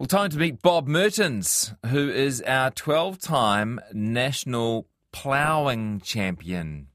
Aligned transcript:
Well, 0.00 0.06
time 0.06 0.30
to 0.30 0.38
meet 0.38 0.62
Bob 0.62 0.88
Mehrtens, 0.88 1.76
who 1.88 2.08
is 2.08 2.40
our 2.46 2.70
12 2.70 3.18
time 3.18 3.78
national 3.92 4.86
ploughing 5.12 6.00
champion. 6.00 6.86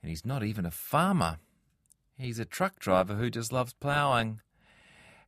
And 0.00 0.10
he's 0.10 0.24
not 0.24 0.44
even 0.44 0.64
a 0.64 0.70
farmer, 0.70 1.38
he's 2.16 2.38
a 2.38 2.44
truck 2.44 2.78
driver 2.78 3.16
who 3.16 3.30
just 3.30 3.52
loves 3.52 3.72
ploughing. 3.72 4.42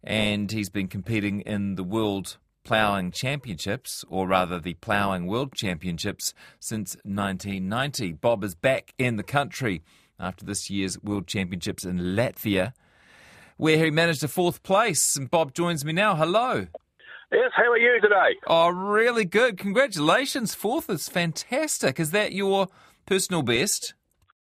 And 0.04 0.52
he's 0.52 0.70
been 0.70 0.86
competing 0.86 1.40
in 1.40 1.74
the 1.74 1.82
World 1.82 2.36
Ploughing 2.62 3.10
Championships, 3.10 4.04
or 4.08 4.28
rather 4.28 4.60
the 4.60 4.74
Ploughing 4.74 5.26
World 5.26 5.54
Championships, 5.56 6.32
since 6.60 6.94
1990. 7.02 8.12
Bob 8.12 8.44
is 8.44 8.54
back 8.54 8.94
in 8.96 9.16
the 9.16 9.24
country 9.24 9.82
after 10.20 10.44
this 10.44 10.70
year's 10.70 11.02
World 11.02 11.26
Championships 11.26 11.84
in 11.84 11.98
Latvia, 11.98 12.74
where 13.56 13.84
he 13.84 13.90
managed 13.90 14.22
a 14.22 14.28
fourth 14.28 14.62
place. 14.62 15.16
And 15.16 15.28
Bob 15.28 15.52
joins 15.52 15.84
me 15.84 15.92
now. 15.92 16.14
Hello. 16.14 16.68
Yes, 17.30 17.50
how 17.54 17.70
are 17.70 17.78
you 17.78 18.00
today? 18.00 18.38
Oh, 18.46 18.68
really 18.70 19.26
good. 19.26 19.58
Congratulations. 19.58 20.54
Fourth 20.54 20.88
is 20.88 21.08
fantastic. 21.08 22.00
Is 22.00 22.10
that 22.12 22.32
your 22.32 22.68
personal 23.04 23.42
best? 23.42 23.94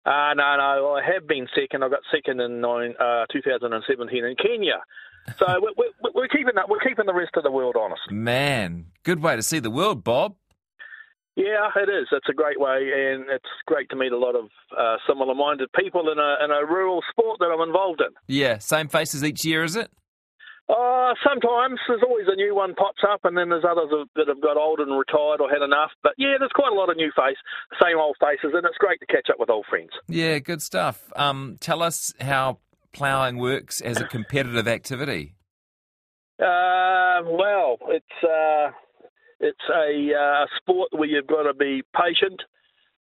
Uh, 0.05 0.35
no, 0.35 0.57
no, 0.57 0.95
I 0.95 1.03
have 1.03 1.27
been 1.27 1.49
second. 1.55 1.83
I 1.83 1.89
got 1.89 2.01
second 2.13 2.41
in 2.41 2.61
nine, 2.61 2.95
uh, 3.01 3.25
2017 3.33 4.25
in 4.25 4.37
Kenya. 4.37 4.81
So 5.39 5.47
we're, 5.61 5.73
we're, 5.79 6.11
we're, 6.15 6.29
keeping 6.29 6.55
that. 6.57 6.69
We're 6.69 6.81
keeping 6.81 7.07
the 7.07 7.15
rest 7.15 7.33
of 7.37 7.43
the 7.43 7.51
world 7.51 7.77
honest. 7.79 8.03
Man, 8.11 8.87
good 9.03 9.23
way 9.23 9.37
to 9.37 9.43
see 9.43 9.61
the 9.61 9.71
world, 9.71 10.05
Bob. 10.05 10.37
Yeah, 11.37 11.69
it 11.77 11.89
is. 11.89 12.09
It's 12.11 12.29
a 12.29 12.33
great 12.33 12.59
way, 12.59 12.91
and 12.93 13.27
it's 13.31 13.47
great 13.67 13.89
to 13.91 13.97
meet 13.97 14.13
a 14.13 14.19
lot 14.19 14.35
of 14.35 14.47
uh, 14.77 14.97
similar-minded 15.07 15.69
people 15.73 16.11
in 16.11 16.19
a 16.19 16.45
in 16.45 16.51
a 16.51 16.67
rural 16.67 17.01
sport 17.11 17.39
that 17.39 17.47
I'm 17.47 17.67
involved 17.67 18.01
in. 18.01 18.09
Yeah, 18.27 18.59
same 18.59 18.89
faces 18.89 19.23
each 19.23 19.45
year, 19.45 19.63
is 19.63 19.77
it? 19.77 19.91
Uh, 20.69 21.15
sometimes 21.27 21.81
there's 21.89 22.03
always 22.07 22.27
a 22.29 22.37
new 22.37 22.55
one 22.55 22.75
pops 22.75 23.03
up, 23.03 23.21
and 23.25 23.37
then 23.37 23.49
there's 23.49 23.65
others 23.65 23.89
that 24.17 24.29
have 24.29 24.41
got 24.43 24.59
old 24.59 24.81
and 24.81 24.99
retired 24.99 25.41
or 25.41 25.49
had 25.49 25.63
enough. 25.63 25.91
But 26.03 26.13
yeah, 26.19 26.35
there's 26.39 26.53
quite 26.55 26.73
a 26.73 26.75
lot 26.75 26.91
of 26.91 26.97
new 26.97 27.11
face, 27.17 27.39
same 27.83 27.99
old 27.99 28.17
faces, 28.21 28.53
and 28.55 28.65
it's 28.67 28.77
great 28.77 29.01
to 29.01 29.07
catch 29.07 29.29
up 29.31 29.39
with 29.39 29.49
old 29.49 29.65
friends. 29.69 29.91
Yeah, 30.09 30.39
good 30.41 30.61
stuff. 30.61 31.11
Um, 31.17 31.57
tell 31.61 31.83
us 31.83 32.13
how 32.21 32.59
ploughing 32.93 33.39
works 33.39 33.81
as 33.81 33.99
a 34.01 34.05
competitive 34.05 34.69
activity. 34.69 35.35
Uh, 36.39 37.25
well, 37.25 37.79
it's 37.89 38.23
uh, 38.23 38.71
it's 39.41 39.59
a 39.75 40.13
uh, 40.15 40.47
sport 40.57 40.91
where 40.93 41.09
you've 41.09 41.27
got 41.27 41.45
to 41.45 41.55
be 41.55 41.83
patient 41.97 42.43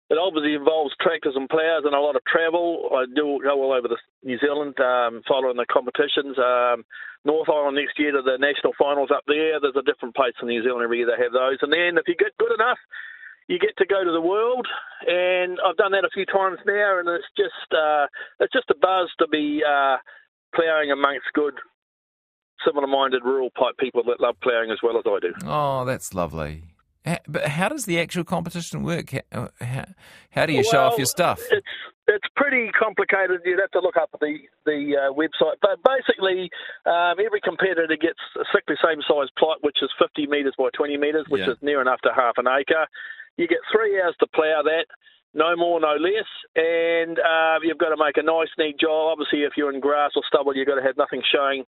it 0.10 0.18
obviously 0.18 0.56
involves 0.56 0.96
tractors 1.02 1.36
and 1.36 1.50
ploughs 1.50 1.84
and 1.84 1.94
a 1.94 2.00
lot 2.00 2.16
of 2.16 2.24
travel. 2.24 2.90
I 2.96 3.06
do 3.06 3.40
go 3.44 3.60
all 3.60 3.74
over 3.74 3.88
the 3.88 4.00
New 4.24 4.40
Zealand 4.40 4.80
um, 4.80 5.22
following 5.28 5.58
the 5.58 5.66
competitions. 5.68 6.40
Um, 6.40 6.86
North 7.26 7.50
Island 7.50 7.76
next 7.76 8.00
year 8.00 8.14
to 8.14 8.22
the 8.24 8.40
national 8.40 8.72
finals 8.80 9.12
up 9.12 9.24
there. 9.28 9.60
There's 9.60 9.76
a 9.76 9.84
different 9.84 10.16
place 10.16 10.34
in 10.42 10.48
New 10.48 10.64
Zealand 10.64 10.84
every 10.84 11.00
year 11.00 11.08
they 11.12 11.22
have 11.22 11.34
those. 11.34 11.60
And 11.62 11.74
then 11.74 12.00
if 12.00 12.08
you 12.08 12.16
get 12.16 12.38
good 12.40 12.56
enough, 12.56 12.80
you 13.48 13.60
get 13.60 13.76
to 13.78 13.86
go 13.86 14.04
to 14.04 14.12
the 14.12 14.22
world. 14.22 14.68
And 15.08 15.60
I've 15.60 15.76
done 15.76 15.92
that 15.92 16.06
a 16.08 16.14
few 16.14 16.26
times 16.26 16.60
now, 16.66 17.00
and 17.00 17.08
it's 17.10 17.28
just 17.36 17.68
uh, 17.76 18.08
it's 18.40 18.54
just 18.54 18.72
a 18.72 18.80
buzz 18.80 19.12
to 19.20 19.28
be 19.28 19.60
uh, 19.60 19.98
ploughing 20.56 20.92
amongst 20.92 21.28
good 21.34 21.56
similar-minded 22.66 23.24
rural 23.24 23.52
type 23.52 23.78
people 23.78 24.04
that 24.04 24.20
love 24.20 24.36
ploughing 24.42 24.72
as 24.72 24.80
well 24.82 24.98
as 24.98 25.04
I 25.06 25.20
do. 25.20 25.34
Oh, 25.46 25.86
that's 25.86 26.14
lovely. 26.14 26.64
But 27.28 27.48
how 27.48 27.70
does 27.70 27.86
the 27.86 28.00
actual 28.00 28.24
competition 28.24 28.84
work? 28.84 29.14
How, 29.32 29.50
how, 29.62 29.86
how 30.32 30.46
do 30.46 30.54
you 30.54 30.64
well, 30.64 30.72
show 30.72 30.84
off 30.86 30.98
your 30.98 31.08
stuff? 31.08 31.42
It's 31.52 31.68
it's 32.08 32.28
pretty 32.36 32.72
complicated. 32.72 33.42
You'd 33.44 33.60
have 33.60 33.72
to 33.72 33.82
look 33.82 33.98
up 33.98 34.10
the 34.20 34.40
the 34.66 34.96
uh, 34.96 35.14
website. 35.14 35.60
But 35.62 35.80
basically, 35.84 36.50
um, 36.86 37.20
every 37.20 37.42
competitor 37.42 37.98
gets 38.00 38.20
exactly 38.36 38.76
the 38.80 38.88
same 38.88 39.02
size 39.04 39.28
plot, 39.38 39.58
which 39.62 39.78
is 39.82 39.90
50 40.00 40.28
metres 40.28 40.56
by 40.58 40.70
20 40.76 40.98
metres, 40.98 41.26
which 41.28 41.44
yeah. 41.46 41.52
is 41.52 41.58
near 41.62 41.82
enough 41.82 42.00
to 42.02 42.12
half 42.16 42.38
an 42.38 42.48
acre. 42.48 42.88
You 43.36 43.48
get 43.48 43.60
three 43.72 44.02
hours 44.02 44.16
to 44.20 44.28
plough 44.28 44.64
that. 44.64 44.88
No 45.34 45.56
more, 45.56 45.80
no 45.80 45.98
less, 46.00 46.26
and 46.56 47.20
uh, 47.20 47.60
you've 47.62 47.78
got 47.78 47.90
to 47.90 48.00
make 48.00 48.18
a 48.18 48.24
nice, 48.24 48.48
neat 48.58 48.80
job. 48.80 49.12
Obviously, 49.12 49.44
if 49.44 49.54
you're 49.56 49.72
in 49.72 49.82
grass 49.82 50.12
or 50.16 50.24
stubble, 50.26 50.56
you've 50.56 50.66
got 50.66 50.76
to 50.76 50.82
have 50.82 50.98
nothing 50.98 51.22
showing 51.22 51.66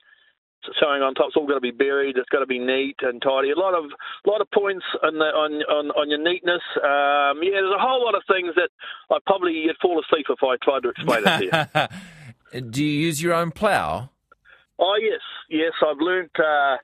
showing 0.79 1.01
on 1.01 1.13
top. 1.13 1.27
It's 1.27 1.37
all 1.37 1.47
got 1.47 1.55
to 1.55 1.61
be 1.61 1.71
buried. 1.71 2.17
It's 2.17 2.29
got 2.29 2.39
to 2.39 2.45
be 2.45 2.59
neat 2.59 2.97
and 3.01 3.21
tidy. 3.21 3.51
A 3.51 3.59
lot 3.59 3.73
of 3.73 3.85
lot 4.25 4.41
of 4.41 4.49
points 4.51 4.85
on 5.03 5.15
the, 5.15 5.25
on, 5.25 5.53
on 5.69 5.91
on 5.91 6.09
your 6.09 6.21
neatness. 6.21 6.61
Um, 6.77 7.41
yeah, 7.43 7.61
there's 7.61 7.75
a 7.75 7.81
whole 7.81 8.03
lot 8.03 8.15
of 8.15 8.23
things 8.27 8.55
that 8.55 8.69
I 9.11 9.17
probably 9.25 9.65
would 9.67 9.77
fall 9.81 10.01
asleep 10.01 10.27
if 10.29 10.39
I 10.43 10.57
tried 10.63 10.83
to 10.83 10.89
explain 10.89 11.23
it 11.25 11.51
to 11.51 11.89
you. 12.53 12.61
Do 12.71 12.83
you 12.83 13.07
use 13.07 13.21
your 13.21 13.33
own 13.33 13.51
plough? 13.51 14.09
Oh 14.79 14.97
yes, 14.99 15.21
yes. 15.49 15.73
I've 15.85 15.99
learnt. 15.99 16.31
Uh, 16.37 16.77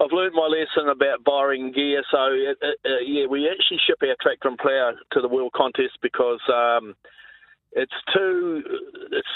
I've 0.00 0.12
learned 0.12 0.34
my 0.34 0.46
lesson 0.46 0.90
about 0.90 1.22
borrowing 1.24 1.72
gear. 1.72 2.02
So 2.10 2.18
uh, 2.18 2.66
uh, 2.84 3.00
yeah, 3.06 3.26
we 3.26 3.48
actually 3.48 3.78
ship 3.86 3.98
our 4.02 4.16
tractor 4.20 4.48
and 4.48 4.58
plough 4.58 4.92
to 5.12 5.20
the 5.20 5.28
world 5.28 5.52
contest 5.52 5.98
because. 6.02 6.40
Um, 6.48 6.94
it's 7.74 7.92
too 8.14 8.62
it's 9.10 9.28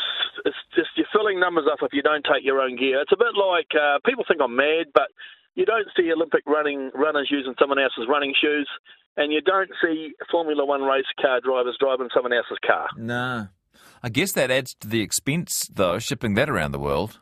it's 0.44 0.56
just 0.74 0.90
you're 0.96 1.06
filling 1.12 1.37
numbers 1.48 1.70
up 1.72 1.78
if 1.80 1.92
you 1.92 2.02
don't 2.02 2.24
take 2.24 2.44
your 2.44 2.60
own 2.60 2.76
gear. 2.76 3.00
It's 3.00 3.12
a 3.12 3.16
bit 3.16 3.32
like 3.32 3.72
uh, 3.72 3.98
people 4.04 4.24
think 4.28 4.40
I'm 4.42 4.54
mad, 4.54 4.92
but 4.92 5.08
you 5.54 5.64
don't 5.64 5.88
see 5.96 6.12
Olympic 6.12 6.42
running 6.46 6.90
runners 6.94 7.28
using 7.30 7.54
someone 7.58 7.78
else's 7.78 8.04
running 8.08 8.34
shoes, 8.38 8.68
and 9.16 9.32
you 9.32 9.40
don't 9.40 9.70
see 9.82 10.12
Formula 10.30 10.64
One 10.64 10.82
race 10.82 11.08
car 11.20 11.40
drivers 11.40 11.76
driving 11.80 12.08
someone 12.12 12.34
else's 12.34 12.58
car. 12.66 12.88
No, 12.96 13.48
I 14.02 14.08
guess 14.10 14.32
that 14.32 14.50
adds 14.50 14.74
to 14.80 14.88
the 14.88 15.00
expense 15.00 15.68
though, 15.72 15.98
shipping 15.98 16.34
that 16.34 16.50
around 16.50 16.72
the 16.72 16.78
world. 16.78 17.18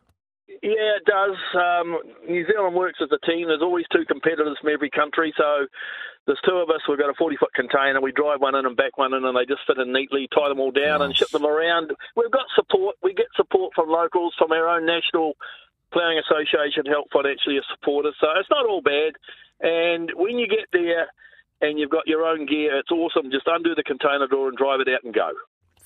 Yeah, 0.66 0.98
it 0.98 1.06
does. 1.06 1.38
Um, 1.54 1.94
New 2.28 2.44
Zealand 2.50 2.74
works 2.74 2.98
as 3.00 3.06
a 3.14 3.22
team. 3.24 3.46
There's 3.46 3.62
always 3.62 3.86
two 3.94 4.04
competitors 4.04 4.58
from 4.60 4.74
every 4.74 4.90
country, 4.90 5.32
so 5.38 5.70
there's 6.26 6.42
two 6.42 6.58
of 6.58 6.70
us. 6.70 6.82
We've 6.88 6.98
got 6.98 7.08
a 7.08 7.14
40 7.14 7.36
foot 7.36 7.54
container. 7.54 8.00
We 8.00 8.10
drive 8.10 8.40
one 8.40 8.56
in 8.56 8.66
and 8.66 8.76
back 8.76 8.98
one 8.98 9.14
in, 9.14 9.24
and 9.24 9.36
they 9.38 9.46
just 9.46 9.62
fit 9.64 9.78
in 9.78 9.92
neatly, 9.92 10.26
tie 10.34 10.48
them 10.48 10.58
all 10.58 10.72
down, 10.72 10.98
nice. 10.98 11.06
and 11.06 11.16
ship 11.16 11.30
them 11.30 11.46
around. 11.46 11.94
We've 12.16 12.34
got 12.34 12.50
support. 12.56 12.96
We 13.00 13.14
get 13.14 13.30
support 13.36 13.74
from 13.78 13.88
locals, 13.88 14.34
from 14.36 14.50
our 14.50 14.66
own 14.66 14.86
national 14.86 15.34
ploughing 15.92 16.18
association, 16.18 16.82
help 16.90 17.14
financially 17.14 17.62
support 17.70 18.06
us. 18.06 18.18
So 18.20 18.26
it's 18.34 18.50
not 18.50 18.66
all 18.66 18.82
bad. 18.82 19.14
And 19.62 20.10
when 20.18 20.36
you 20.36 20.48
get 20.48 20.66
there 20.72 21.06
and 21.62 21.78
you've 21.78 21.94
got 21.94 22.10
your 22.10 22.26
own 22.26 22.44
gear, 22.44 22.76
it's 22.76 22.90
awesome. 22.90 23.30
Just 23.30 23.46
undo 23.46 23.76
the 23.76 23.86
container 23.86 24.26
door 24.26 24.48
and 24.48 24.58
drive 24.58 24.80
it 24.80 24.90
out 24.90 25.04
and 25.04 25.14
go. 25.14 25.30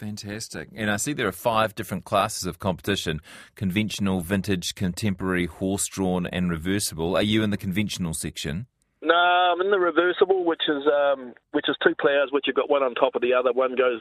Fantastic. 0.01 0.71
And 0.75 0.91
I 0.91 0.97
see 0.97 1.13
there 1.13 1.29
are 1.29 1.33
five 1.33 1.75
different 1.75 2.07
classes 2.07 2.47
of 2.47 2.59
competition 2.59 3.21
conventional, 3.55 4.23
vintage, 4.23 4.75
contemporary, 4.75 5.45
horse 5.45 5.87
drawn, 5.89 6.27
and 6.27 6.51
reversible. 6.51 7.17
Are 7.17 7.23
you 7.23 7.43
in 7.43 7.51
the 7.51 7.59
conventional 7.59 8.15
section? 8.15 8.67
No, 9.03 9.15
I'm 9.15 9.61
in 9.63 9.71
the 9.71 9.79
reversible, 9.79 10.45
which 10.45 10.63
is 10.69 10.85
um, 10.87 11.33
which 11.53 11.69
is 11.69 11.77
two 11.83 11.95
ploughs, 11.99 12.29
which 12.33 12.45
you've 12.47 12.57
got 12.57 12.69
one 12.69 12.83
on 12.83 12.95
top 12.95 13.15
of 13.15 13.23
the 13.23 13.33
other. 13.33 13.51
One 13.51 13.75
goes 13.75 14.01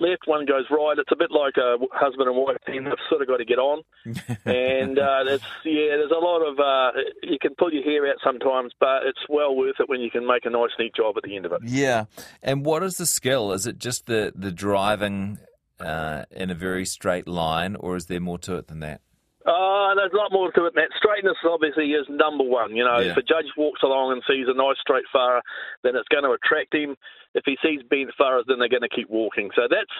left, 0.00 0.26
one 0.26 0.44
goes 0.44 0.66
right. 0.70 0.98
It's 0.98 1.12
a 1.12 1.16
bit 1.16 1.30
like 1.30 1.56
a 1.56 1.76
husband 1.92 2.28
and 2.28 2.36
wife 2.36 2.58
team. 2.66 2.84
They've 2.84 3.08
sort 3.08 3.22
of 3.22 3.28
got 3.28 3.38
to 3.38 3.46
get 3.46 3.58
on, 3.58 3.82
and 4.44 4.98
uh, 4.98 5.24
it's 5.24 5.44
yeah. 5.64 5.96
There's 5.96 6.10
a 6.10 6.20
lot 6.20 6.42
of 6.42 6.60
uh, 6.60 7.00
you 7.22 7.38
can 7.40 7.54
pull 7.56 7.72
your 7.72 7.84
hair 7.84 8.06
out 8.06 8.16
sometimes, 8.22 8.72
but 8.78 9.04
it's 9.04 9.24
well 9.30 9.56
worth 9.56 9.76
it 9.80 9.88
when 9.88 10.00
you 10.00 10.10
can 10.10 10.26
make 10.26 10.44
a 10.44 10.50
nice, 10.50 10.70
neat 10.78 10.94
job 10.94 11.16
at 11.16 11.22
the 11.22 11.36
end 11.36 11.46
of 11.46 11.52
it. 11.52 11.60
Yeah. 11.64 12.04
And 12.42 12.66
what 12.66 12.82
is 12.82 12.98
the 12.98 13.06
skill? 13.06 13.52
Is 13.52 13.66
it 13.66 13.78
just 13.78 14.04
the 14.04 14.30
the 14.36 14.52
driving 14.52 15.38
uh, 15.80 16.24
in 16.30 16.50
a 16.50 16.54
very 16.54 16.84
straight 16.84 17.26
line, 17.26 17.76
or 17.76 17.96
is 17.96 18.06
there 18.06 18.20
more 18.20 18.38
to 18.40 18.56
it 18.56 18.68
than 18.68 18.80
that? 18.80 19.00
Oh, 19.44 19.92
there's 19.92 20.12
a 20.12 20.16
lot 20.16 20.32
more 20.32 20.50
to 20.52 20.64
it 20.64 20.74
that. 20.74 20.88
Straightness 20.96 21.36
obviously 21.44 21.92
is 21.92 22.08
number 22.08 22.44
one. 22.44 22.74
You 22.74 22.84
know, 22.84 22.98
yeah. 22.98 23.12
if 23.12 23.16
a 23.16 23.22
judge 23.22 23.52
walks 23.56 23.82
along 23.84 24.12
and 24.16 24.22
sees 24.24 24.48
a 24.48 24.56
nice 24.56 24.80
straight 24.80 25.04
furrow, 25.12 25.44
then 25.84 25.96
it's 25.96 26.08
going 26.08 26.24
to 26.24 26.32
attract 26.32 26.72
him. 26.72 26.96
If 27.36 27.44
he 27.44 27.60
sees 27.60 27.84
bent 27.84 28.08
furrows, 28.16 28.48
then 28.48 28.58
they're 28.58 28.72
going 28.72 28.88
to 28.88 28.94
keep 28.94 29.10
walking. 29.10 29.50
So 29.52 29.68
that's 29.68 29.92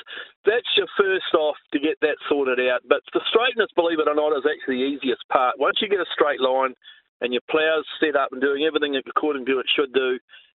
that's 0.48 0.70
your 0.80 0.88
first 0.96 1.28
off 1.36 1.60
to 1.76 1.78
get 1.78 2.00
that 2.00 2.16
sorted 2.24 2.56
out. 2.56 2.88
But 2.88 3.04
the 3.12 3.20
straightness, 3.28 3.68
believe 3.76 4.00
it 4.00 4.08
or 4.08 4.16
not, 4.16 4.32
is 4.32 4.48
actually 4.48 4.80
the 4.80 4.90
easiest 4.96 5.28
part. 5.28 5.60
Once 5.60 5.76
you 5.84 5.92
get 5.92 6.00
a 6.00 6.08
straight 6.16 6.40
line 6.40 6.72
and 7.20 7.36
your 7.36 7.44
plough's 7.50 7.84
set 8.00 8.16
up 8.16 8.32
and 8.32 8.40
doing 8.40 8.64
everything 8.64 8.96
according 8.96 9.44
to 9.44 9.60
it 9.60 9.66
should 9.68 9.92
do, 9.92 10.16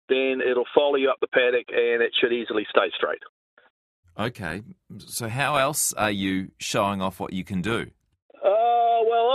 then 0.09 0.39
it'll 0.39 0.69
follow 0.75 0.95
you 0.95 1.11
up 1.11 1.19
the 1.19 1.33
paddock 1.35 1.67
and 1.75 2.07
it 2.07 2.15
should 2.15 2.33
easily 2.33 2.67
stay 2.71 2.87
straight. 2.95 3.23
Okay, 4.19 4.63
so 4.99 5.29
how 5.29 5.57
else 5.57 5.93
are 5.93 6.11
you 6.11 6.53
showing 6.59 7.03
off 7.03 7.21
what 7.21 7.35
you 7.35 7.45
can 7.45 7.61
do? 7.61 7.91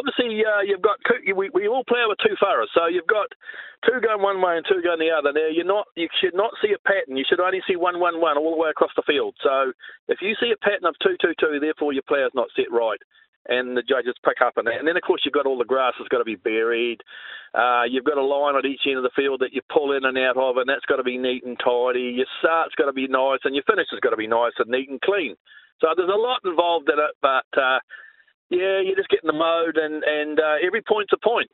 Obviously 0.01 0.42
uh, 0.42 0.65
you've 0.65 0.81
got 0.81 0.98
we, 1.38 1.53
we 1.53 1.69
all 1.69 1.86
play 1.86 2.01
with 2.09 2.18
two 2.25 2.33
furrows, 2.42 2.74
so 2.74 2.89
you've 2.89 3.06
got 3.06 3.30
two 3.86 4.01
going 4.01 4.21
one 4.21 4.42
way 4.42 4.57
and 4.57 4.65
two 4.65 4.81
going 4.81 4.98
the 4.98 5.13
other. 5.13 5.30
Now 5.30 5.53
you're 5.53 5.69
not 5.69 5.86
you 5.94 6.09
should 6.18 6.33
not 6.33 6.57
see 6.57 6.74
a 6.74 6.81
pattern. 6.81 7.18
You 7.18 7.25
should 7.30 7.39
only 7.39 7.62
see 7.69 7.77
one 7.77 8.01
one 8.01 8.18
one 8.18 8.38
all 8.38 8.57
the 8.57 8.62
way 8.62 8.74
across 8.74 8.92
the 8.98 9.06
field. 9.06 9.38
So 9.45 9.71
if 10.09 10.18
you 10.25 10.33
see 10.42 10.50
a 10.50 10.57
pattern 10.57 10.89
of 10.89 10.98
two 10.98 11.15
two 11.21 11.38
two, 11.38 11.62
therefore 11.62 11.94
your 11.94 12.06
player's 12.09 12.33
not 12.33 12.50
set 12.57 12.74
right. 12.74 13.00
And 13.50 13.75
the 13.75 13.81
judges 13.81 14.13
pick 14.24 14.38
up 14.38 14.53
on 14.62 14.65
that. 14.65 14.77
And 14.77 14.88
then, 14.88 14.95
of 14.95 15.01
course, 15.01 15.25
you've 15.25 15.33
got 15.33 15.48
all 15.48 15.57
the 15.57 15.65
grass 15.65 15.98
that's 15.98 16.13
got 16.13 16.19
to 16.19 16.24
be 16.24 16.38
buried. 16.38 17.01
Uh, 17.57 17.89
you've 17.89 18.06
got 18.06 18.21
a 18.21 18.24
line 18.24 18.56
at 18.56 18.69
each 18.69 18.86
end 18.86 19.01
of 19.01 19.04
the 19.04 19.18
field 19.18 19.42
that 19.42 19.51
you 19.51 19.62
pull 19.65 19.97
in 19.97 20.06
and 20.06 20.15
out 20.15 20.38
of, 20.38 20.57
and 20.57 20.69
that's 20.69 20.86
got 20.86 20.97
to 20.97 21.04
be 21.04 21.18
neat 21.18 21.42
and 21.44 21.57
tidy. 21.57 22.21
Your 22.21 22.30
start's 22.38 22.77
got 22.77 22.86
to 22.86 22.94
be 22.94 23.09
nice, 23.09 23.42
and 23.44 23.56
your 23.57 23.65
finish 23.65 23.89
has 23.89 24.00
got 24.00 24.12
to 24.12 24.15
be 24.15 24.30
nice 24.30 24.54
and 24.59 24.69
neat 24.69 24.94
and 24.94 25.01
clean. 25.01 25.33
So 25.81 25.89
there's 25.97 26.13
a 26.13 26.21
lot 26.21 26.45
involved 26.45 26.88
in 26.94 27.00
it, 27.01 27.18
but 27.19 27.50
uh, 27.57 27.81
yeah, 28.51 28.83
you're 28.83 29.00
just 29.00 29.09
getting 29.09 29.31
the 29.31 29.33
mode, 29.33 29.77
and 29.80 30.03
and 30.03 30.39
uh, 30.39 30.59
every 30.65 30.83
point's 30.83 31.13
a 31.13 31.18
point. 31.18 31.50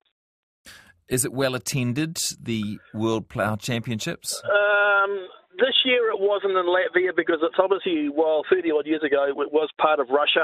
Is 1.07 1.23
it 1.23 1.31
well 1.31 1.55
attended, 1.55 2.17
the 2.41 2.79
World 2.93 3.29
Plough 3.29 3.55
Championships? 3.55 4.43
Um, 4.43 5.29
this 5.55 5.77
year 5.85 6.11
it 6.11 6.19
wasn't 6.19 6.57
in 6.57 6.67
Latvia 6.67 7.15
because 7.15 7.39
it's 7.41 7.55
obviously, 7.55 8.09
well, 8.11 8.43
30 8.51 8.71
odd 8.75 8.85
years 8.85 9.03
ago, 9.03 9.23
it 9.29 9.35
was 9.35 9.69
part 9.79 10.01
of 10.01 10.09
Russia. 10.09 10.43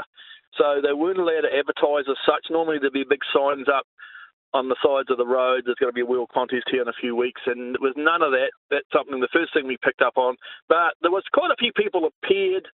So 0.56 0.80
they 0.80 0.94
weren't 0.94 1.18
allowed 1.18 1.44
to 1.44 1.52
advertise 1.52 2.08
as 2.08 2.16
such. 2.24 2.48
Normally 2.48 2.78
there'd 2.80 2.96
be 2.96 3.04
big 3.04 3.20
signs 3.28 3.68
up 3.68 3.84
on 4.54 4.70
the 4.70 4.78
sides 4.80 5.10
of 5.10 5.18
the 5.18 5.26
road. 5.26 5.66
There's 5.66 5.76
going 5.76 5.92
to 5.92 5.98
be 5.98 6.06
a 6.06 6.08
world 6.08 6.30
contest 6.32 6.70
here 6.70 6.80
in 6.80 6.88
a 6.88 6.96
few 6.96 7.14
weeks, 7.14 7.42
and 7.44 7.74
there 7.74 7.84
was 7.84 7.98
none 7.98 8.22
of 8.22 8.30
that. 8.32 8.54
That's 8.70 8.88
something 8.94 9.20
the 9.20 9.34
first 9.34 9.52
thing 9.52 9.66
we 9.66 9.76
picked 9.82 10.00
up 10.00 10.16
on. 10.16 10.36
But 10.68 10.94
there 11.02 11.10
was 11.10 11.26
quite 11.34 11.50
a 11.50 11.58
few 11.58 11.72
people 11.76 12.08
appeared 12.08 12.64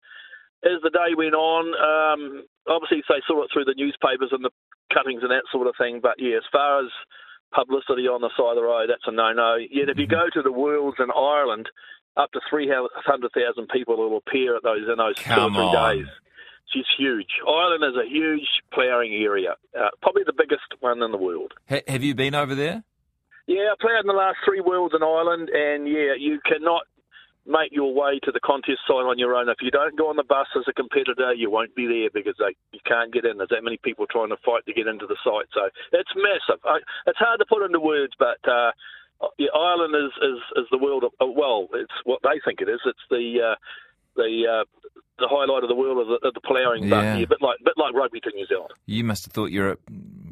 as 0.64 0.82
the 0.82 0.90
day 0.90 1.14
went 1.16 1.34
on. 1.34 1.72
Um, 1.74 2.44
obviously, 2.68 3.02
they 3.08 3.22
saw 3.26 3.42
it 3.44 3.50
through 3.52 3.64
the 3.64 3.76
newspapers 3.76 4.30
and 4.32 4.44
the 4.44 4.50
cuttings 4.92 5.22
and 5.22 5.30
that 5.30 5.48
sort 5.52 5.66
of 5.66 5.74
thing. 5.78 6.00
But 6.02 6.16
yeah, 6.18 6.36
as 6.36 6.48
far 6.52 6.84
as 6.84 6.90
publicity 7.52 8.06
on 8.06 8.20
the 8.20 8.30
side 8.36 8.54
of 8.54 8.56
the 8.56 8.66
road, 8.66 8.90
that's 8.90 9.06
a 9.06 9.12
no-no. 9.12 9.56
Yet 9.56 9.88
if 9.88 9.98
you 9.98 10.06
mm-hmm. 10.06 10.14
go 10.14 10.26
to 10.34 10.42
the 10.42 10.52
Worlds 10.52 10.98
in 10.98 11.10
Ireland, 11.10 11.68
up 12.16 12.32
to 12.32 12.40
300,000 12.48 13.68
people 13.68 13.96
will 13.96 14.18
appear 14.18 14.56
at 14.56 14.62
those 14.62 14.86
in 14.88 14.98
those 14.98 15.16
Come 15.18 15.54
two 15.54 15.60
or 15.60 15.70
three 15.70 15.78
on. 15.78 15.96
days. 15.96 16.06
She's 16.72 16.86
huge. 16.96 17.42
Ireland 17.46 17.82
is 17.82 17.98
a 17.98 18.08
huge 18.08 18.46
ploughing 18.72 19.12
area, 19.14 19.56
uh, 19.76 19.88
probably 20.02 20.22
the 20.24 20.32
biggest 20.36 20.70
one 20.78 21.02
in 21.02 21.10
the 21.10 21.18
world. 21.18 21.52
H- 21.68 21.82
have 21.88 22.04
you 22.04 22.14
been 22.14 22.34
over 22.34 22.54
there? 22.54 22.84
Yeah, 23.48 23.72
I 23.72 23.74
ploughed 23.80 24.02
in 24.02 24.06
the 24.06 24.12
last 24.12 24.38
three 24.44 24.60
worlds 24.60 24.94
in 24.94 25.02
Ireland, 25.02 25.48
and 25.48 25.88
yeah, 25.88 26.14
you 26.16 26.38
cannot 26.46 26.82
make 27.46 27.72
your 27.72 27.94
way 27.94 28.18
to 28.22 28.32
the 28.32 28.40
contest 28.40 28.80
site 28.86 29.08
on 29.08 29.18
your 29.18 29.34
own. 29.34 29.48
If 29.48 29.58
you 29.60 29.70
don't 29.70 29.96
go 29.96 30.08
on 30.08 30.16
the 30.16 30.24
bus 30.24 30.46
as 30.56 30.64
a 30.68 30.72
competitor, 30.72 31.32
you 31.34 31.50
won't 31.50 31.74
be 31.74 31.86
there 31.86 32.10
because 32.12 32.36
they, 32.38 32.54
you 32.72 32.80
can't 32.84 33.12
get 33.12 33.24
in. 33.24 33.38
There's 33.38 33.50
that 33.50 33.64
many 33.64 33.78
people 33.82 34.06
trying 34.06 34.28
to 34.30 34.36
fight 34.44 34.66
to 34.66 34.72
get 34.72 34.86
into 34.86 35.06
the 35.06 35.16
site, 35.24 35.48
so 35.54 35.68
it's 35.92 36.12
massive. 36.16 36.60
I, 36.64 36.78
it's 37.06 37.18
hard 37.18 37.40
to 37.40 37.46
put 37.46 37.64
into 37.64 37.80
words, 37.80 38.12
but 38.18 38.40
uh, 38.48 38.72
yeah, 39.38 39.52
Ireland 39.54 39.94
is, 39.94 40.12
is, 40.22 40.64
is 40.64 40.66
the 40.70 40.78
world. 40.78 41.04
Of, 41.04 41.12
well, 41.20 41.68
it's 41.74 41.92
what 42.04 42.20
they 42.22 42.40
think 42.44 42.60
it 42.60 42.68
is. 42.68 42.80
It's 42.84 43.06
the 43.10 43.52
uh, 43.52 43.56
the 44.16 44.44
uh, 44.46 44.64
the 45.18 45.28
highlight 45.28 45.62
of 45.62 45.68
the 45.68 45.74
world 45.74 45.98
of 45.98 46.08
the, 46.08 46.26
of 46.26 46.34
the 46.34 46.40
ploughing 46.40 46.84
yeah. 46.84 47.16
a 47.16 47.26
bit 47.26 47.42
like 47.42 47.58
bit 47.64 47.74
like 47.76 47.94
rugby 47.94 48.20
to 48.20 48.30
New 48.34 48.46
Zealand. 48.46 48.72
You 48.86 49.04
must 49.04 49.24
have 49.26 49.32
thought 49.32 49.50
you 49.50 49.62
were 49.62 49.78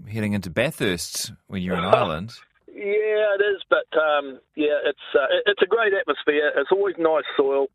heading 0.08 0.32
into 0.32 0.50
Bathurst 0.50 1.32
when 1.46 1.62
you 1.62 1.72
were 1.72 1.78
in 1.78 1.84
Ireland. 1.94 2.32
Yeah, 3.28 3.44
it 3.44 3.50
is, 3.50 3.62
but 3.68 3.88
um, 3.98 4.40
yeah, 4.56 4.78
it's 4.84 4.98
uh, 5.14 5.26
it's 5.46 5.62
a 5.62 5.66
great 5.66 5.92
atmosphere. 5.94 6.52
It's 6.56 6.70
always 6.72 6.94
nice 6.98 7.24
soil. 7.36 7.66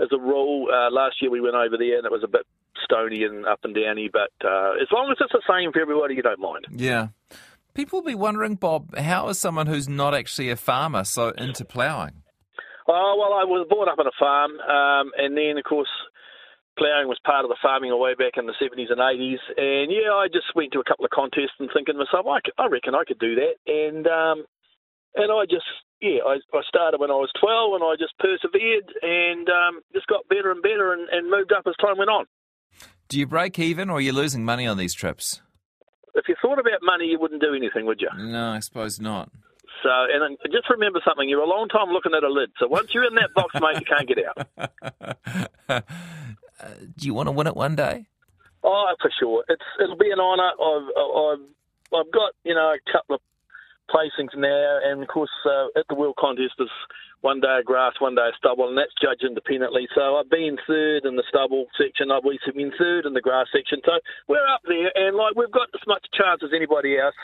As 0.00 0.08
a 0.10 0.18
rule, 0.18 0.66
uh, 0.72 0.90
last 0.90 1.16
year 1.20 1.30
we 1.30 1.40
went 1.40 1.54
over 1.54 1.76
there 1.78 1.98
and 1.98 2.06
it 2.06 2.10
was 2.10 2.24
a 2.24 2.28
bit 2.28 2.46
stony 2.82 3.24
and 3.24 3.46
up 3.46 3.60
and 3.62 3.74
downy, 3.74 4.10
but 4.12 4.32
uh, 4.44 4.72
as 4.80 4.88
long 4.90 5.12
as 5.12 5.18
it's 5.20 5.32
the 5.32 5.42
same 5.48 5.70
for 5.70 5.80
everybody, 5.80 6.14
you 6.14 6.22
don't 6.22 6.40
mind. 6.40 6.66
Yeah. 6.70 7.08
People 7.74 8.00
will 8.00 8.06
be 8.06 8.14
wondering, 8.14 8.56
Bob, 8.56 8.96
how 8.96 9.28
is 9.28 9.38
someone 9.38 9.66
who's 9.66 9.88
not 9.88 10.14
actually 10.14 10.50
a 10.50 10.56
farmer 10.56 11.04
so 11.04 11.28
into 11.30 11.64
ploughing? 11.64 12.22
Oh, 12.88 13.16
well, 13.18 13.38
I 13.38 13.44
was 13.44 13.66
brought 13.68 13.88
up 13.88 13.98
on 13.98 14.06
a 14.06 14.16
farm, 14.18 14.58
um, 14.60 15.12
and 15.16 15.36
then, 15.36 15.56
of 15.56 15.64
course, 15.64 15.88
ploughing 16.76 17.08
was 17.08 17.20
part 17.24 17.44
of 17.44 17.48
the 17.48 17.60
farming 17.62 17.92
way 17.98 18.14
back 18.14 18.34
in 18.36 18.46
the 18.46 18.56
70s 18.60 18.90
and 18.90 19.00
80s. 19.00 19.40
And 19.56 19.92
yeah, 19.92 20.12
I 20.12 20.26
just 20.32 20.54
went 20.54 20.72
to 20.72 20.80
a 20.80 20.84
couple 20.84 21.04
of 21.04 21.10
contests 21.10 21.56
and 21.60 21.70
thinking 21.72 21.94
to 21.94 22.04
myself, 22.04 22.26
I, 22.26 22.40
I 22.60 22.66
reckon 22.66 22.94
I 22.94 23.04
could 23.06 23.18
do 23.18 23.36
that. 23.36 23.56
And 23.66 24.06
um, 24.06 24.44
and 25.14 25.30
I 25.32 25.44
just, 25.44 25.66
yeah, 26.00 26.20
I, 26.26 26.38
I 26.54 26.60
started 26.68 26.98
when 26.98 27.10
I 27.10 27.14
was 27.14 27.30
12 27.40 27.74
and 27.74 27.84
I 27.84 27.94
just 27.98 28.16
persevered 28.18 28.92
and 29.02 29.48
um, 29.48 29.80
just 29.92 30.06
got 30.06 30.28
better 30.28 30.50
and 30.50 30.62
better 30.62 30.92
and, 30.92 31.08
and 31.10 31.30
moved 31.30 31.52
up 31.52 31.64
as 31.66 31.74
time 31.80 31.98
went 31.98 32.10
on. 32.10 32.26
Do 33.08 33.18
you 33.18 33.26
break 33.26 33.58
even 33.58 33.90
or 33.90 33.98
are 33.98 34.00
you 34.00 34.12
losing 34.12 34.44
money 34.44 34.66
on 34.66 34.76
these 34.76 34.94
trips? 34.94 35.42
If 36.14 36.28
you 36.28 36.36
thought 36.42 36.58
about 36.58 36.80
money, 36.82 37.06
you 37.06 37.18
wouldn't 37.18 37.40
do 37.40 37.54
anything, 37.54 37.86
would 37.86 38.00
you? 38.00 38.08
No, 38.16 38.50
I 38.50 38.60
suppose 38.60 39.00
not. 39.00 39.30
So, 39.82 39.88
and 39.90 40.38
just 40.52 40.68
remember 40.70 41.00
something: 41.04 41.28
you're 41.28 41.40
a 41.40 41.48
long 41.48 41.68
time 41.68 41.88
looking 41.88 42.12
at 42.14 42.22
a 42.22 42.28
lid. 42.28 42.50
So 42.60 42.68
once 42.68 42.90
you're 42.94 43.04
in 43.04 43.14
that 43.14 43.30
box, 43.34 43.54
mate, 43.54 43.80
you 43.80 43.86
can't 43.86 44.08
get 44.08 44.18
out. 45.68 45.84
Uh, 46.62 46.68
do 46.96 47.06
you 47.06 47.14
want 47.14 47.26
to 47.26 47.32
win 47.32 47.48
it 47.48 47.56
one 47.56 47.74
day? 47.74 48.06
Oh, 48.62 48.94
for 49.00 49.10
sure. 49.18 49.44
It's 49.48 49.64
it'll 49.82 49.96
be 49.96 50.12
an 50.12 50.20
honour. 50.20 50.52
I've 50.62 50.88
I've 50.96 52.00
I've 52.06 52.12
got 52.12 52.32
you 52.44 52.54
know 52.54 52.72
a 52.72 52.92
couple 52.92 53.16
of 53.16 53.20
placings 53.92 54.34
now, 54.36 54.80
and 54.82 55.02
of 55.02 55.08
course 55.08 55.30
uh, 55.44 55.68
at 55.78 55.86
the 55.88 55.94
World 55.94 56.16
Contest 56.18 56.54
there's 56.58 56.70
one 57.20 57.40
day 57.40 57.58
of 57.60 57.64
grass, 57.64 57.94
one 58.00 58.16
day 58.16 58.26
of 58.26 58.34
stubble, 58.36 58.68
and 58.68 58.76
that's 58.76 58.94
judged 59.00 59.22
independently. 59.22 59.86
So 59.94 60.16
I've 60.16 60.30
been 60.30 60.58
third 60.66 61.04
in 61.04 61.14
the 61.14 61.22
stubble 61.28 61.66
section. 61.78 62.10
I've 62.10 62.24
been 62.24 62.72
third 62.78 63.06
in 63.06 63.14
the 63.14 63.20
grass 63.20 63.46
section. 63.54 63.78
So 63.84 63.92
we're 64.26 64.46
up 64.48 64.62
there, 64.66 64.90
and 64.96 65.16
like 65.16 65.36
we've 65.36 65.52
got 65.52 65.68
as 65.74 65.86
much 65.86 66.04
chance 66.12 66.42
as 66.42 66.50
anybody 66.54 66.98
else. 66.98 67.14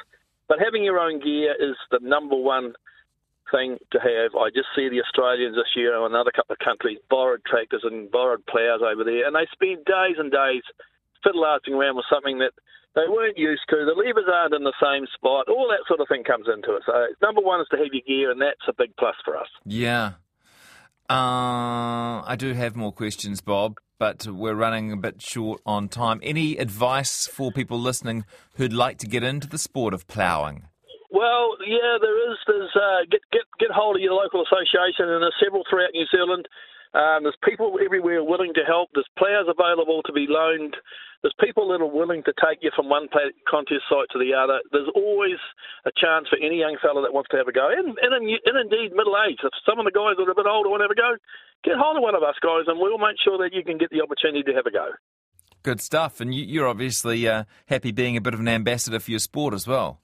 But 0.46 0.58
having 0.64 0.84
your 0.84 0.98
own 0.98 1.20
gear 1.20 1.52
is 1.58 1.76
the 1.90 2.00
number 2.00 2.36
one 2.36 2.72
thing 3.50 3.78
to 3.92 3.98
have. 3.98 4.36
I 4.36 4.48
just 4.48 4.68
see 4.76 4.88
the 4.88 5.02
Australians 5.02 5.56
this 5.56 5.72
year 5.76 5.96
and 5.96 6.06
another 6.06 6.32
couple 6.32 6.52
of 6.52 6.64
countries 6.64 6.98
borrowed 7.10 7.44
tractors 7.44 7.82
and 7.84 8.10
borrowed 8.10 8.44
ploughs 8.46 8.80
over 8.84 9.04
there, 9.04 9.26
and 9.26 9.34
they 9.34 9.48
spend 9.52 9.84
days 9.84 10.16
and 10.16 10.30
days 10.30 10.64
fiddle-arting 11.22 11.74
around 11.74 11.96
with 11.96 12.06
something 12.12 12.38
that 12.38 12.52
they 12.94 13.06
weren't 13.08 13.38
used 13.38 13.62
to. 13.70 13.84
The 13.84 13.94
levers 13.94 14.26
aren't 14.32 14.54
in 14.54 14.64
the 14.64 14.74
same 14.82 15.06
spot. 15.14 15.48
All 15.48 15.68
that 15.68 15.86
sort 15.86 16.00
of 16.00 16.08
thing 16.08 16.24
comes 16.24 16.46
into 16.52 16.74
it. 16.74 16.82
So 16.86 16.92
number 17.22 17.40
one 17.40 17.60
is 17.60 17.66
to 17.70 17.76
have 17.76 17.92
your 17.92 18.02
gear, 18.06 18.30
and 18.30 18.40
that's 18.40 18.66
a 18.68 18.72
big 18.72 18.96
plus 18.98 19.14
for 19.24 19.36
us. 19.36 19.48
Yeah. 19.64 20.12
Uh, 21.08 22.20
I 22.26 22.36
do 22.38 22.52
have 22.52 22.76
more 22.76 22.92
questions, 22.92 23.40
Bob, 23.40 23.78
but 23.98 24.26
we're 24.26 24.54
running 24.54 24.92
a 24.92 24.96
bit 24.96 25.22
short 25.22 25.60
on 25.64 25.88
time. 25.88 26.20
Any 26.22 26.58
advice 26.58 27.26
for 27.26 27.50
people 27.50 27.78
listening 27.78 28.24
who'd 28.56 28.72
like 28.72 28.98
to 28.98 29.06
get 29.06 29.22
into 29.22 29.48
the 29.48 29.58
sport 29.58 29.94
of 29.94 30.06
ploughing? 30.06 30.64
Well, 31.10 31.56
yeah, 31.66 31.96
there 32.00 32.30
is. 32.30 32.36
There's 32.46 32.76
uh, 32.76 33.08
get 33.10 33.20
get 33.32 33.42
get 33.58 33.70
hold 33.70 33.96
of 33.96 34.02
your 34.02 34.12
local 34.12 34.42
association, 34.42 35.08
and 35.08 35.22
there's 35.22 35.34
several 35.42 35.62
throughout 35.68 35.90
New 35.94 36.04
Zealand. 36.14 36.46
Um, 36.94 37.24
there's 37.24 37.38
people 37.44 37.76
everywhere 37.84 38.24
willing 38.24 38.54
to 38.54 38.64
help. 38.64 38.90
There's 38.94 39.08
players 39.18 39.46
available 39.48 40.02
to 40.06 40.12
be 40.12 40.26
loaned. 40.28 40.76
There's 41.22 41.34
people 41.42 41.68
that 41.68 41.82
are 41.82 41.90
willing 41.90 42.22
to 42.24 42.32
take 42.38 42.62
you 42.62 42.70
from 42.74 42.88
one 42.88 43.08
contest 43.10 43.90
site 43.90 44.08
to 44.12 44.18
the 44.18 44.32
other. 44.32 44.62
There's 44.70 44.88
always 44.94 45.42
a 45.84 45.90
chance 45.90 46.28
for 46.30 46.38
any 46.38 46.62
young 46.62 46.78
fella 46.80 47.02
that 47.02 47.12
wants 47.12 47.28
to 47.34 47.36
have 47.36 47.48
a 47.48 47.52
go, 47.52 47.68
and, 47.68 47.98
and, 47.98 48.12
and 48.14 48.56
indeed 48.56 48.94
middle 48.94 49.18
age. 49.18 49.42
If 49.42 49.50
some 49.66 49.78
of 49.78 49.84
the 49.84 49.92
guys 49.92 50.14
that 50.16 50.28
are 50.28 50.30
a 50.30 50.38
bit 50.38 50.46
older 50.46 50.70
want 50.70 50.80
to 50.80 50.88
have 50.88 50.94
a 50.94 50.98
go, 50.98 51.18
get 51.66 51.74
hold 51.76 51.98
of 51.98 52.06
one 52.06 52.14
of 52.14 52.22
us 52.22 52.38
guys, 52.40 52.70
and 52.70 52.78
we'll 52.78 53.02
make 53.02 53.18
sure 53.18 53.36
that 53.42 53.50
you 53.52 53.64
can 53.66 53.78
get 53.78 53.90
the 53.90 54.00
opportunity 54.00 54.46
to 54.46 54.54
have 54.54 54.66
a 54.66 54.70
go. 54.70 54.94
Good 55.62 55.80
stuff. 55.80 56.20
And 56.20 56.32
you, 56.32 56.62
are 56.62 56.68
obviously 56.68 57.26
uh, 57.26 57.44
happy 57.66 57.90
being 57.90 58.16
a 58.16 58.22
bit 58.22 58.32
of 58.32 58.40
an 58.40 58.48
ambassador 58.48 59.00
for 59.00 59.10
your 59.10 59.20
sport 59.20 59.54
as 59.54 59.66
well. 59.66 60.00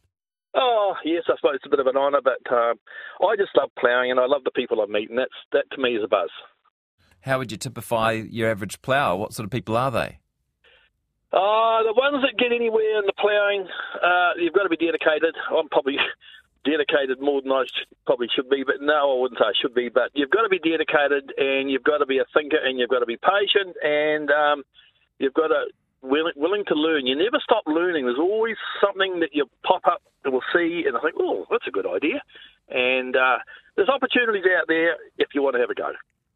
Oh 0.55 0.95
yes, 1.05 1.25
I 1.29 1.37
suppose 1.37 1.57
it's 1.57 1.67
a 1.67 1.71
bit 1.71 1.81
of 1.81 1.87
an 1.87 1.97
honour, 1.97 2.21
but 2.23 2.43
um, 2.53 2.75
I 3.23 3.35
just 3.37 3.57
love 3.57 3.71
ploughing 3.79 4.11
and 4.11 4.21
I 4.21 4.27
love 4.27 4.43
the 4.45 4.55
people 4.55 4.81
I 4.81 4.87
meet, 4.87 5.11
and 5.11 5.19
that's 5.19 5.35
that 5.53 5.65
to 5.73 5.81
me 5.81 5.97
is 5.97 6.05
a 6.05 6.09
buzz. 6.09 6.31
How 7.25 7.39
would 7.39 7.51
you 7.51 7.57
typify 7.57 8.13
your 8.13 8.51
average 8.51 8.83
plougher? 8.83 9.17
What 9.17 9.33
sort 9.33 9.45
of 9.45 9.51
people 9.51 9.79
are 9.79 9.91
they? 9.91 10.21
Uh, 11.33 11.81
the 11.83 11.97
ones 11.97 12.21
that 12.21 12.37
get 12.37 12.53
anywhere 12.53 13.01
in 13.01 13.09
the 13.09 13.17
ploughing, 13.17 13.65
uh, 13.97 14.37
you've 14.37 14.53
got 14.53 14.65
to 14.65 14.69
be 14.69 14.77
dedicated. 14.77 15.35
I'm 15.49 15.69
probably 15.73 15.97
dedicated 16.69 17.25
more 17.25 17.41
than 17.41 17.51
I 17.51 17.65
sh- 17.65 17.89
probably 18.05 18.29
should 18.37 18.51
be, 18.51 18.63
but 18.63 18.85
no, 18.85 19.17
I 19.17 19.21
wouldn't 19.21 19.41
say 19.41 19.49
I 19.49 19.57
should 19.57 19.75
be. 19.75 19.89
But 19.89 20.13
you've 20.13 20.29
got 20.29 20.43
to 20.43 20.53
be 20.53 20.61
dedicated, 20.61 21.33
and 21.41 21.73
you've 21.73 21.83
got 21.83 22.05
to 22.05 22.07
be 22.07 22.19
a 22.21 22.29
thinker, 22.37 22.61
and 22.63 22.79
you've 22.79 22.93
got 22.93 23.01
to 23.01 23.09
be 23.09 23.17
patient, 23.17 23.73
and 23.83 24.31
um, 24.31 24.63
you've 25.19 25.33
got 25.33 25.49
to 25.49 25.73
willing, 26.05 26.37
willing 26.37 26.65
to 26.69 26.77
learn. 26.77 27.09
You 27.09 27.17
never 27.17 27.41
stop 27.43 27.65
learning. 27.67 28.05
There's 28.05 28.21
always 28.21 28.61
something 28.85 29.21
that 29.21 29.33
you 29.33 29.49
pop 29.65 29.89
up 29.89 30.03
and 30.25 30.33
will 30.35 30.45
see, 30.53 30.85
and 30.87 30.95
I 30.95 31.01
think, 31.01 31.17
oh, 31.19 31.47
that's 31.51 31.67
a 31.67 31.73
good 31.73 31.89
idea. 31.89 32.21
And 32.69 33.17
uh, 33.17 33.41
there's 33.77 33.89
opportunities 33.89 34.45
out 34.45 34.69
there 34.69 35.01
if 35.17 35.33
you 35.33 35.41
want 35.41 35.57
to 35.57 35.65
have 35.65 35.73
a 35.73 35.75
go. 35.75 35.89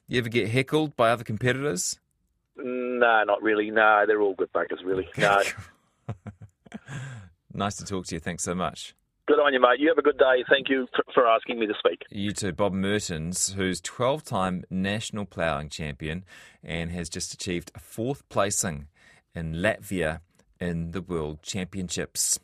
You 0.09 0.19
ever 0.19 0.31
get 0.31 0.49
heckled 0.49 0.97
by 0.97 1.11
other 1.11 1.23
competitors? 1.23 2.01
No, 2.57 3.23
not 3.25 3.43
really. 3.43 3.71
No, 3.71 4.05
they're 4.07 4.23
all 4.23 4.35
good 4.35 4.53
buggers, 4.53 4.83
really. 4.83 5.09
No. 5.19 5.43
nice 7.53 7.77
to 7.77 7.85
talk 7.85 8.07
to 8.07 8.15
you. 8.15 8.21
Thanks 8.21 8.43
so 8.43 8.55
much. 8.55 8.95
Good 9.27 9.39
on 9.39 9.53
you, 9.53 9.61
mate. 9.61 9.79
You 9.79 9.89
have 9.89 9.99
a 9.99 10.03
good 10.03 10.17
day. 10.17 10.43
Thank 10.49 10.71
you 10.71 10.87
for 11.13 11.27
asking 11.27 11.61
me 11.61 11.67
to 11.67 11.75
speak. 11.79 12.05
You 12.11 12.33
too, 12.33 12.53
Bob 12.53 12.73
Mehrtens, 12.73 13.53
who's 13.53 13.83
12 13.83 14.25
time 14.25 14.65
national 14.71 15.27
ploughing 15.27 15.69
champion 15.69 16.25
and 16.65 16.91
has 16.93 17.11
just 17.11 17.35
achieved 17.35 17.71
a 17.75 17.79
fourth 17.79 18.27
placing 18.31 18.87
in 19.35 19.57
Latvia 19.57 20.21
in 20.59 20.93
the 20.93 21.03
World 21.03 21.43
Championships. 21.43 22.41